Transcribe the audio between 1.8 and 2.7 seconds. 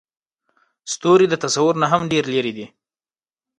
نه هم ډېر لرې دي.